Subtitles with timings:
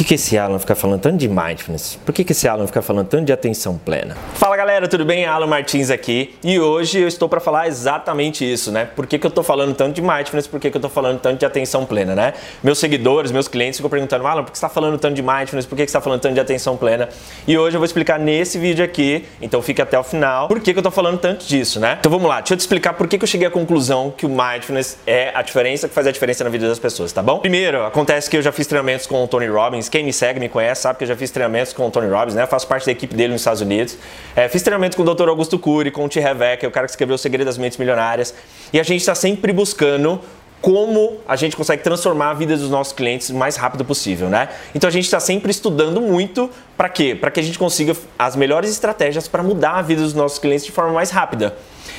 [0.00, 1.98] que, que esse Alan fica falando tanto de mindfulness?
[2.06, 4.16] Por que, que esse Alan fica falando tanto de atenção plena?
[4.34, 5.26] Fala galera, tudo bem?
[5.26, 8.86] Alan Martins aqui e hoje eu estou para falar exatamente isso, né?
[8.96, 10.46] Por que, que eu estou falando tanto de mindfulness?
[10.46, 12.32] Por que, que eu estou falando tanto de atenção plena, né?
[12.62, 15.66] Meus seguidores, meus clientes ficam perguntando, Alan, por que você está falando tanto de mindfulness?
[15.66, 17.10] Por que, que você está falando tanto de atenção plena?
[17.46, 20.72] E hoje eu vou explicar nesse vídeo aqui, então fique até o final, por que,
[20.72, 21.98] que eu estou falando tanto disso, né?
[22.00, 24.24] Então vamos lá, deixa eu te explicar por que, que eu cheguei à conclusão que
[24.24, 27.40] o mindfulness é a diferença que faz a diferença na vida das pessoas, tá bom?
[27.40, 30.48] Primeiro, acontece que eu já fiz treinamentos com o Tony Robbins, quem me segue, me
[30.48, 32.42] conhece, sabe que eu já fiz treinamentos com o Tony Robbins, né?
[32.42, 33.96] Eu faço parte da equipe dele nos Estados Unidos.
[34.34, 35.28] É, fiz treinamento com o Dr.
[35.28, 36.20] Augusto Cury, com o T.
[36.20, 38.34] Reveck, o cara que escreveu O Segredo das Mentes Milionárias.
[38.72, 40.20] E a gente está sempre buscando
[40.60, 44.48] como a gente consegue transformar a vida dos nossos clientes o mais rápido possível, né?
[44.74, 47.14] Então a gente está sempre estudando muito para quê?
[47.14, 50.64] Para que a gente consiga as melhores estratégias para mudar a vida dos nossos clientes
[50.64, 51.54] de forma mais rápida.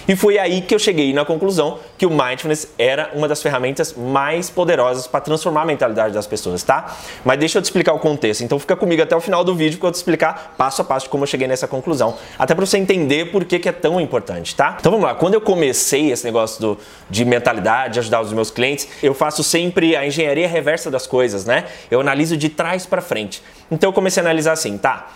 [0.08, 3.94] E foi aí que eu cheguei na conclusão que o mindfulness era uma das ferramentas
[3.94, 6.96] mais poderosas para transformar a mentalidade das pessoas, tá?
[7.24, 8.44] Mas deixa eu te explicar o contexto.
[8.44, 11.10] Então fica comigo até o final do vídeo que eu te explicar passo a passo
[11.10, 14.56] como eu cheguei nessa conclusão, até para você entender por que, que é tão importante,
[14.56, 14.78] tá?
[14.80, 15.14] Então vamos lá.
[15.14, 16.78] Quando eu comecei esse negócio do,
[17.10, 21.46] de mentalidade, de ajudar os meus clientes, eu faço sempre a engenharia reversa das coisas,
[21.46, 21.66] né?
[21.90, 23.44] Eu analiso de trás para frente.
[23.70, 25.12] Então eu comecei a analisar assim, tá?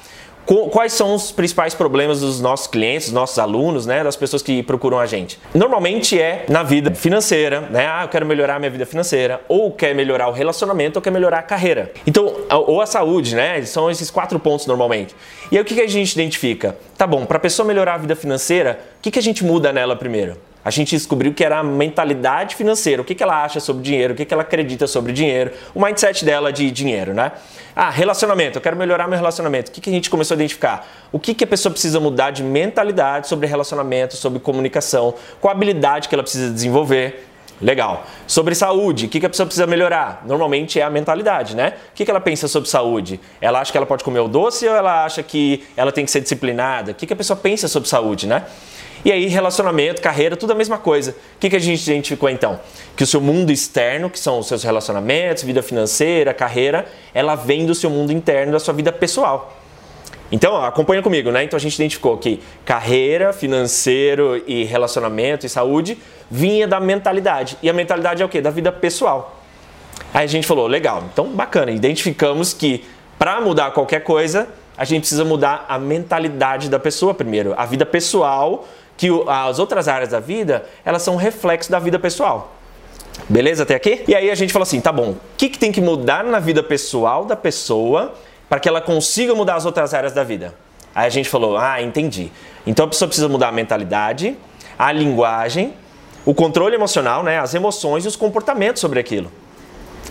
[0.72, 4.62] Quais são os principais problemas dos nossos clientes, dos nossos alunos, né, das pessoas que
[4.62, 5.40] procuram a gente?
[5.56, 7.88] Normalmente é na vida financeira, né?
[7.88, 11.10] Ah, eu quero melhorar a minha vida financeira, ou quer melhorar o relacionamento, ou quer
[11.10, 11.92] melhorar a carreira.
[12.06, 13.60] Então, ou a saúde, né?
[13.64, 15.16] São esses quatro pontos normalmente.
[15.52, 16.78] E aí o que a gente identifica?
[16.96, 19.96] Tá bom, para a pessoa melhorar a vida financeira, o que a gente muda nela
[19.96, 20.38] primeiro?
[20.66, 24.16] A gente descobriu que era a mentalidade financeira, o que, que ela acha sobre dinheiro,
[24.16, 27.34] o que, que ela acredita sobre dinheiro, o mindset dela de dinheiro, né?
[27.76, 29.70] Ah, relacionamento, eu quero melhorar meu relacionamento.
[29.70, 30.88] O que, que a gente começou a identificar?
[31.12, 36.10] O que, que a pessoa precisa mudar de mentalidade sobre relacionamento, sobre comunicação, qual habilidade
[36.10, 37.28] que ela precisa desenvolver.
[37.62, 38.06] Legal.
[38.28, 40.24] Sobre saúde, o que, que a pessoa precisa melhorar?
[40.26, 41.74] Normalmente é a mentalidade, né?
[41.92, 43.20] O que, que ela pensa sobre saúde?
[43.40, 46.12] Ela acha que ela pode comer o doce ou ela acha que ela tem que
[46.12, 46.92] ser disciplinada?
[46.92, 48.44] O que, que a pessoa pensa sobre saúde, né?
[49.06, 51.12] E aí, relacionamento, carreira, tudo a mesma coisa.
[51.12, 52.60] O que, que a gente identificou então?
[52.98, 57.68] Que o seu mundo externo, que são os seus relacionamentos, vida financeira, carreira, ela vem
[57.68, 59.56] do seu mundo interno, da sua vida pessoal.
[60.32, 61.44] Então, acompanha comigo, né?
[61.44, 66.00] Então a gente identificou que carreira, financeiro e relacionamento e saúde
[66.30, 67.60] vinha da mentalidade.
[67.62, 68.42] E a mentalidade é o quê?
[68.42, 69.40] Da vida pessoal.
[70.12, 72.84] Aí a gente falou, legal, então bacana, identificamos que
[73.20, 77.86] para mudar qualquer coisa, a gente precisa mudar a mentalidade da pessoa primeiro, a vida
[77.86, 82.54] pessoal que as outras áreas da vida, elas são reflexo da vida pessoal.
[83.30, 84.04] Beleza até aqui?
[84.08, 86.40] E aí a gente fala assim, tá bom, o que, que tem que mudar na
[86.40, 88.14] vida pessoal da pessoa
[88.50, 90.54] para que ela consiga mudar as outras áreas da vida?
[90.94, 92.32] Aí a gente falou, ah, entendi.
[92.66, 94.36] Então a pessoa precisa mudar a mentalidade,
[94.78, 95.74] a linguagem,
[96.26, 99.32] o controle emocional, né, as emoções e os comportamentos sobre aquilo.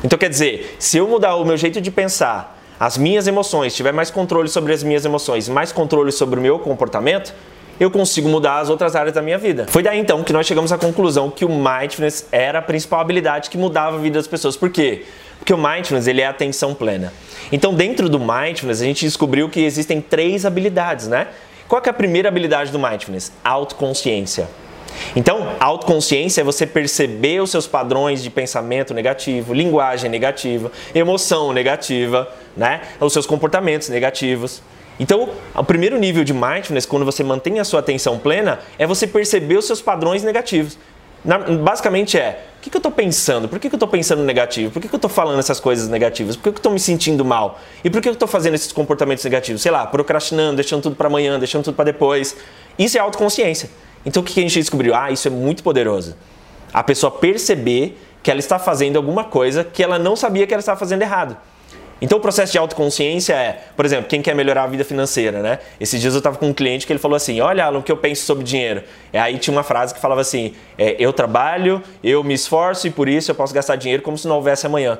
[0.03, 3.93] Então quer dizer, se eu mudar o meu jeito de pensar, as minhas emoções, tiver
[3.93, 7.35] mais controle sobre as minhas emoções, mais controle sobre o meu comportamento,
[7.79, 9.67] eu consigo mudar as outras áreas da minha vida.
[9.69, 13.51] Foi daí então que nós chegamos à conclusão que o mindfulness era a principal habilidade
[13.51, 14.57] que mudava a vida das pessoas.
[14.57, 15.05] Por quê?
[15.39, 17.13] Porque o mindfulness ele é atenção plena.
[17.53, 21.29] Então, dentro do mindfulness, a gente descobriu que existem três habilidades, né?
[21.69, 23.33] Qual é a primeira habilidade do mindfulness?
[23.43, 24.49] Autoconsciência.
[25.17, 32.29] Então, autoconsciência é você perceber os seus padrões de pensamento negativo, linguagem negativa, emoção negativa,
[32.57, 32.81] né?
[33.01, 34.63] Os seus comportamentos negativos.
[34.99, 39.07] Então, o primeiro nível de mindfulness, quando você mantém a sua atenção plena, é você
[39.07, 40.79] perceber os seus padrões negativos.
[41.25, 43.49] Na, basicamente é, o que, que eu estou pensando?
[43.49, 44.71] Por que, que eu estou pensando negativo?
[44.71, 46.37] Por que, que eu estou falando essas coisas negativas?
[46.37, 47.59] Por que, que eu estou me sentindo mal?
[47.83, 49.63] E por que eu estou fazendo esses comportamentos negativos?
[49.63, 52.37] Sei lá, procrastinando, deixando tudo para amanhã, deixando tudo para depois.
[52.79, 53.71] Isso é autoconsciência.
[54.05, 54.95] Então o que, que a gente descobriu?
[54.95, 56.15] Ah, isso é muito poderoso.
[56.73, 60.61] A pessoa perceber que ela está fazendo alguma coisa que ela não sabia que ela
[60.61, 61.37] estava fazendo errado.
[62.05, 65.59] Então o processo de autoconsciência é, por exemplo, quem quer melhorar a vida financeira, né?
[65.81, 67.91] Esses dias eu estava com um cliente que ele falou assim, olha Alan, o que
[67.91, 68.83] eu penso sobre dinheiro.
[69.11, 72.91] E aí tinha uma frase que falava assim, é, eu trabalho, eu me esforço e
[72.91, 74.99] por isso eu posso gastar dinheiro como se não houvesse amanhã.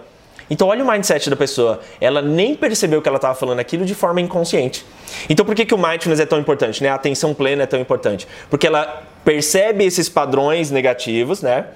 [0.49, 3.95] Então olha o mindset da pessoa, ela nem percebeu que ela estava falando aquilo de
[3.95, 4.83] forma inconsciente.
[5.29, 6.89] Então por que, que o mindfulness é tão importante, né?
[6.89, 8.27] A atenção plena é tão importante?
[8.49, 11.67] Porque ela percebe esses padrões negativos, né?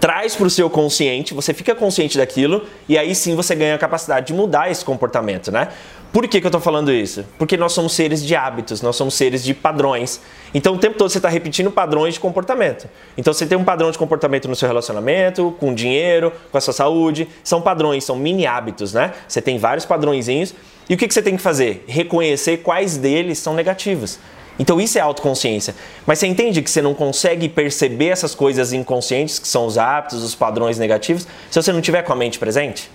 [0.00, 3.78] Traz para o seu consciente, você fica consciente daquilo e aí sim você ganha a
[3.78, 5.68] capacidade de mudar esse comportamento, né?
[6.12, 7.22] Por que, que eu estou falando isso?
[7.36, 10.22] Porque nós somos seres de hábitos, nós somos seres de padrões.
[10.54, 12.88] Então o tempo todo você está repetindo padrões de comportamento.
[13.16, 16.60] Então você tem um padrão de comportamento no seu relacionamento, com o dinheiro, com a
[16.62, 17.28] sua saúde.
[17.44, 19.12] São padrões, são mini hábitos, né?
[19.28, 20.54] Você tem vários padrõezinhos.
[20.88, 21.84] E o que, que você tem que fazer?
[21.86, 24.18] Reconhecer quais deles são negativos.
[24.58, 25.74] Então isso é autoconsciência.
[26.04, 30.22] Mas você entende que você não consegue perceber essas coisas inconscientes, que são os hábitos,
[30.22, 32.90] os padrões negativos, se você não tiver com a mente presente?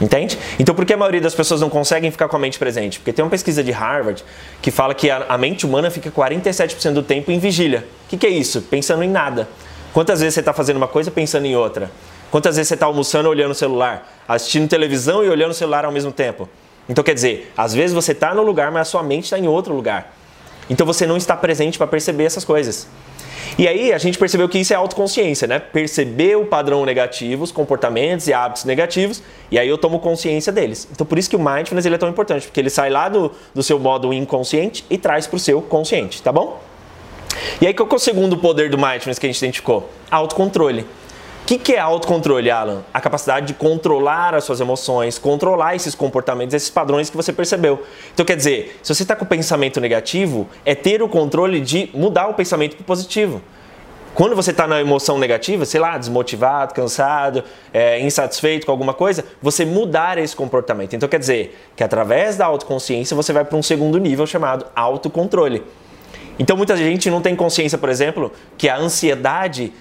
[0.00, 0.38] Entende?
[0.58, 2.98] Então por que a maioria das pessoas não conseguem ficar com a mente presente?
[2.98, 4.22] Porque tem uma pesquisa de Harvard
[4.60, 7.86] que fala que a, mente humana fica 47% do tempo em vigília.
[8.04, 8.60] O que, que é isso?
[8.62, 9.48] Pensando em nada.
[9.94, 11.90] Quantas vezes você está fazendo uma coisa pensando em outra?
[12.30, 14.12] Quantas vezes você está almoçando olhando o celular?
[14.28, 16.46] Assistindo televisão e olhando o celular ao mesmo tempo?
[16.86, 19.48] Então quer dizer, às vezes você está no lugar, mas a sua mente está em
[19.48, 20.14] outro lugar.
[20.68, 22.86] Então você não está presente para perceber essas coisas.
[23.58, 25.58] E aí a gente percebeu que isso é autoconsciência, né?
[25.58, 30.86] Perceber o padrão negativo, os comportamentos e hábitos negativos, e aí eu tomo consciência deles.
[30.92, 33.32] Então por isso que o mindfulness ele é tão importante, porque ele sai lá do,
[33.54, 36.60] do seu modo inconsciente e traz para o seu consciente, tá bom?
[37.60, 39.88] E aí qual que é o segundo poder do mindfulness que a gente identificou?
[40.10, 40.86] Autocontrole.
[41.46, 42.82] O que, que é autocontrole, Alan?
[42.92, 47.84] A capacidade de controlar as suas emoções, controlar esses comportamentos, esses padrões que você percebeu.
[48.12, 52.26] Então, quer dizer, se você está com pensamento negativo, é ter o controle de mudar
[52.26, 53.40] o pensamento para positivo.
[54.12, 59.24] Quando você está na emoção negativa, sei lá, desmotivado, cansado, é, insatisfeito com alguma coisa,
[59.40, 60.96] você mudar esse comportamento.
[60.96, 65.62] Então, quer dizer que através da autoconsciência você vai para um segundo nível chamado autocontrole.
[66.40, 69.72] Então, muita gente não tem consciência, por exemplo, que a ansiedade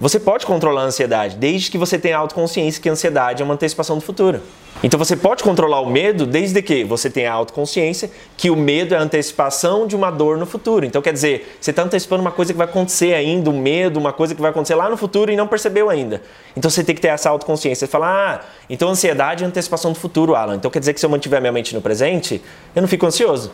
[0.00, 3.52] você pode controlar a ansiedade, desde que você tenha autoconsciência que a ansiedade é uma
[3.52, 4.40] antecipação do futuro.
[4.82, 8.96] Então você pode controlar o medo desde que você tenha autoconsciência que o medo é
[8.96, 10.86] a antecipação de uma dor no futuro.
[10.86, 14.10] Então quer dizer, você está antecipando uma coisa que vai acontecer ainda, um medo, uma
[14.10, 16.22] coisa que vai acontecer lá no futuro e não percebeu ainda.
[16.56, 17.86] Então você tem que ter essa autoconsciência.
[17.86, 20.56] Você fala, ah, então ansiedade é antecipação do futuro, Alan.
[20.56, 22.40] Então quer dizer que se eu mantiver minha mente no presente,
[22.74, 23.52] eu não fico ansioso.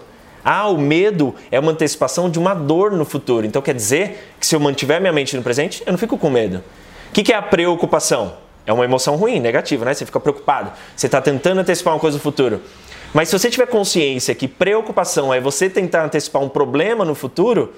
[0.49, 3.45] Ah, o medo é uma antecipação de uma dor no futuro.
[3.45, 6.31] Então quer dizer que se eu mantiver minha mente no presente, eu não fico com
[6.31, 6.63] medo.
[7.09, 8.35] O que, é a preocupação?
[8.65, 9.93] É uma emoção ruim, negativa, né?
[9.93, 10.71] Você fica preocupado.
[10.95, 12.61] Você está tentando antecipar uma coisa no futuro.
[13.13, 17.75] Mas se você tiver consciência que preocupação é você tentar antecipar um problema no futuro,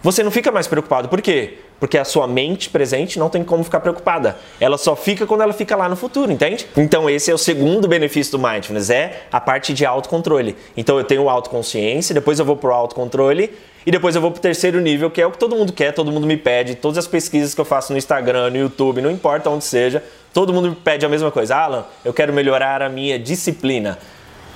[0.00, 1.08] você não fica mais preocupado.
[1.08, 1.58] Por quê?
[1.80, 4.36] Porque a sua mente presente não tem como ficar preocupada.
[4.60, 6.66] Ela só fica quando ela fica lá no futuro, entende?
[6.76, 10.56] Então esse é o segundo benefício do mindfulness, é a parte de autocontrole.
[10.76, 13.52] Então eu tenho autoconsciência, depois eu vou pro autocontrole
[13.86, 16.10] e depois eu vou pro terceiro nível, que é o que todo mundo quer, todo
[16.10, 19.48] mundo me pede, todas as pesquisas que eu faço no Instagram, no YouTube, não importa
[19.48, 20.02] onde seja,
[20.34, 21.56] todo mundo me pede a mesma coisa.
[21.56, 23.98] Alan, eu quero melhorar a minha disciplina.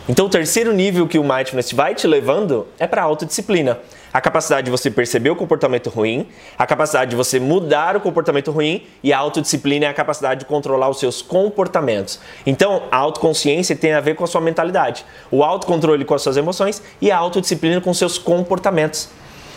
[0.09, 3.79] Então o terceiro nível que o mindfulness vai te levando é para autodisciplina
[4.13, 6.29] a capacidade de você perceber o comportamento ruim,
[6.59, 10.47] a capacidade de você mudar o comportamento ruim e a autodisciplina é a capacidade de
[10.47, 12.21] controlar os seus comportamentos.
[12.45, 16.37] Então, a autoconsciência tem a ver com a sua mentalidade, o autocontrole com as suas
[16.37, 19.09] emoções e a autodisciplina com os seus comportamentos.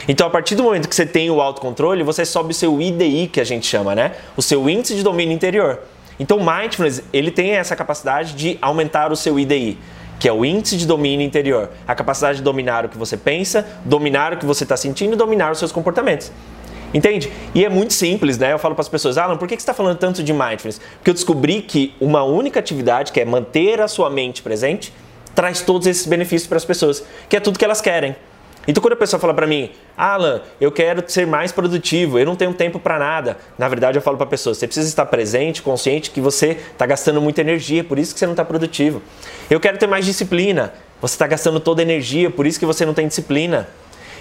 [0.08, 3.28] Então, a partir do momento que você tem o autocontrole, você sobe o seu IDI,
[3.28, 4.12] que a gente chama, né?
[4.38, 5.80] O seu índice de domínio interior.
[6.20, 9.78] Então, mindfulness, ele tem essa capacidade de aumentar o seu IDI
[10.20, 13.66] que é o índice de domínio interior, a capacidade de dominar o que você pensa,
[13.84, 16.32] dominar o que você está sentindo e dominar os seus comportamentos.
[16.94, 17.30] Entende?
[17.54, 18.54] E é muito simples, né?
[18.54, 20.80] Eu falo para as pessoas, Alan, por que você está falando tanto de mindfulness?
[20.96, 24.94] Porque eu descobri que uma única atividade, que é manter a sua mente presente,
[25.36, 28.16] traz todos esses benefícios para as pessoas, que é tudo que elas querem.
[28.68, 32.36] Então quando a pessoa fala para mim, Alan, eu quero ser mais produtivo, eu não
[32.36, 33.38] tenho tempo para nada.
[33.58, 36.86] Na verdade eu falo para a pessoa, você precisa estar presente, consciente que você está
[36.86, 39.02] gastando muita energia, por isso que você não está produtivo.
[39.50, 42.86] Eu quero ter mais disciplina, você está gastando toda a energia, por isso que você
[42.86, 43.68] não tem disciplina.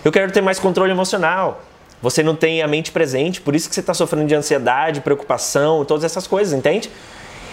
[0.05, 1.63] Eu quero ter mais controle emocional,
[2.03, 5.85] você não tem a mente presente, por isso que você está sofrendo de ansiedade, preocupação,
[5.87, 6.91] todas essas coisas, entende?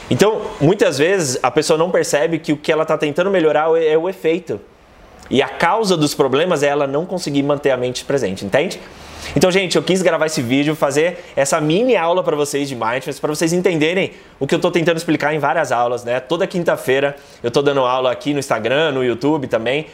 [0.10, 3.98] Então, muitas vezes a pessoa não percebe que o que ela está tentando melhorar é
[3.98, 4.60] o efeito.
[5.32, 8.82] E a causa dos problemas é ela não conseguir manter a mente presente, entende?
[9.34, 13.18] Então, gente, eu quis gravar esse vídeo, fazer essa mini aula para vocês de mindfulness,
[13.18, 14.12] para vocês entenderem
[14.42, 16.20] o que eu estou tentando explicar em várias aulas, né?
[16.20, 19.88] Toda quinta-feira eu estou dando aula aqui no Instagram, no YouTube também,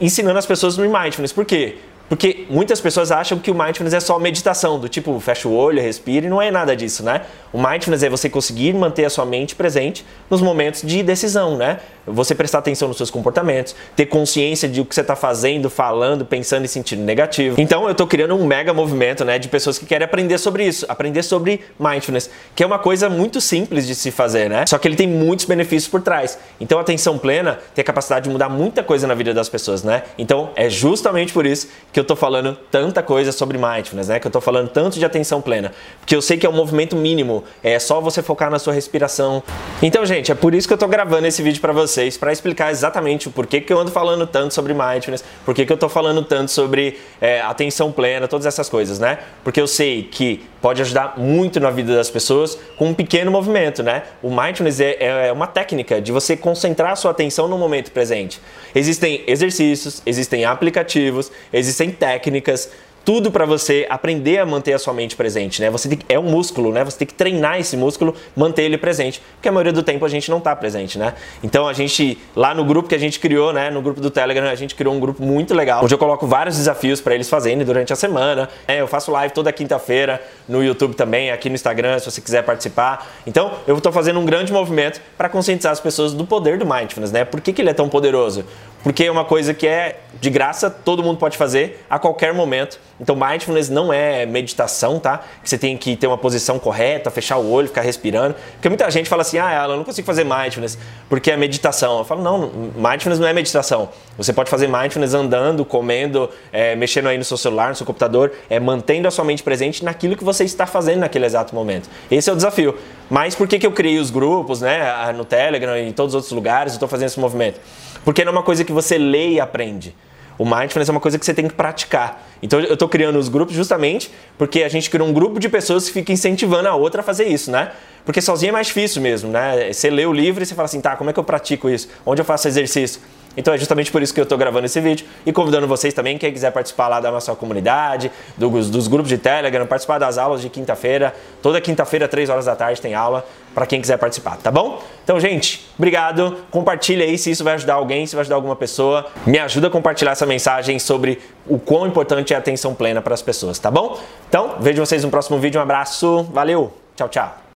[0.00, 1.32] ensinando as pessoas no mindfulness.
[1.32, 1.76] Por quê?
[2.10, 5.80] Porque muitas pessoas acham que o mindfulness é só meditação, do tipo, fecha o olho,
[5.80, 7.22] respira, e não é nada disso, né?
[7.52, 11.78] O mindfulness é você conseguir manter a sua mente presente nos momentos de decisão, né?
[12.04, 16.24] Você prestar atenção nos seus comportamentos, ter consciência de o que você está fazendo, falando,
[16.24, 17.60] pensando e sentindo negativo.
[17.60, 20.84] Então eu estou criando um mega movimento, né, de pessoas que querem aprender sobre isso,
[20.88, 24.64] aprender sobre mindfulness, que é uma coisa muito simples de se fazer, né?
[24.66, 26.36] Só que ele tem muitos benefícios por trás.
[26.60, 29.84] Então a atenção plena tem a capacidade de mudar muita coisa na vida das pessoas,
[29.84, 30.02] né?
[30.18, 34.18] Então é justamente por isso que eu tô falando tanta coisa sobre mindfulness, né?
[34.18, 35.72] Que eu tô falando tanto de atenção plena.
[36.00, 39.42] Porque eu sei que é um movimento mínimo, é só você focar na sua respiração.
[39.82, 42.70] Então, gente, é por isso que eu tô gravando esse vídeo para vocês, para explicar
[42.70, 46.22] exatamente o porquê que eu ando falando tanto sobre mindfulness, porquê que eu tô falando
[46.22, 49.18] tanto sobre é, atenção plena, todas essas coisas, né?
[49.44, 53.82] Porque eu sei que pode ajudar muito na vida das pessoas com um pequeno movimento,
[53.82, 54.02] né?
[54.22, 57.90] O mindfulness é, é, é uma técnica de você concentrar a sua atenção no momento
[57.90, 58.40] presente.
[58.74, 62.70] Existem exercícios, existem aplicativos, existem técnicas,
[63.04, 65.70] tudo para você aprender a manter a sua mente presente, né?
[65.70, 66.84] Você tem, é um músculo, né?
[66.84, 70.08] Você tem que treinar esse músculo, manter ele presente, porque a maioria do tempo a
[70.08, 71.14] gente não está presente, né?
[71.42, 74.46] Então a gente lá no grupo que a gente criou, né, no grupo do Telegram,
[74.48, 77.64] a gente criou um grupo muito legal, onde eu coloco vários desafios para eles fazerem
[77.64, 78.48] durante a semana.
[78.68, 82.42] É, eu faço live toda quinta-feira no YouTube também, aqui no Instagram, se você quiser
[82.44, 83.10] participar.
[83.26, 87.12] Então, eu estou fazendo um grande movimento para conscientizar as pessoas do poder do mindfulness,
[87.12, 87.24] né?
[87.24, 88.44] Por que, que ele é tão poderoso?
[88.82, 92.78] Porque é uma coisa que é de graça, todo mundo pode fazer a qualquer momento.
[92.98, 95.22] Então, mindfulness não é meditação, tá?
[95.42, 98.34] Que você tem que ter uma posição correta, fechar o olho, ficar respirando.
[98.54, 101.98] Porque muita gente fala assim: ah, Alan, eu não consigo fazer mindfulness porque é meditação.
[101.98, 103.90] Eu falo: não, mindfulness não é meditação.
[104.16, 108.32] Você pode fazer mindfulness andando, comendo, é, mexendo aí no seu celular, no seu computador,
[108.48, 111.88] é mantendo a sua mente presente naquilo que você está fazendo naquele exato momento.
[112.10, 112.76] Esse é o desafio.
[113.08, 115.12] Mas por que, que eu criei os grupos, né?
[115.14, 117.58] No Telegram e em todos os outros lugares, eu estou fazendo esse movimento?
[118.04, 119.94] Porque não é uma coisa que você lê e aprende.
[120.38, 122.26] O mindfulness é uma coisa que você tem que praticar.
[122.42, 125.86] Então eu estou criando os grupos justamente porque a gente criou um grupo de pessoas
[125.86, 127.72] que fica incentivando a outra a fazer isso, né?
[128.06, 129.70] Porque sozinho é mais difícil mesmo, né?
[129.70, 131.88] Você lê o livro e você fala assim, tá, como é que eu pratico isso?
[132.06, 133.02] Onde eu faço exercício?
[133.36, 136.18] Então é justamente por isso que eu estou gravando esse vídeo e convidando vocês também,
[136.18, 140.40] quem quiser participar lá da nossa comunidade, dos, dos grupos de Telegram, participar das aulas
[140.40, 141.14] de quinta-feira.
[141.40, 144.82] Toda quinta-feira, 3 horas da tarde, tem aula para quem quiser participar, tá bom?
[145.02, 146.36] Então, gente, obrigado.
[146.50, 149.06] Compartilha aí se isso vai ajudar alguém, se vai ajudar alguma pessoa.
[149.26, 153.14] Me ajuda a compartilhar essa mensagem sobre o quão importante é a atenção plena para
[153.14, 153.98] as pessoas, tá bom?
[154.28, 155.58] Então, vejo vocês no próximo vídeo.
[155.58, 157.40] Um abraço, valeu, tchau, tchau.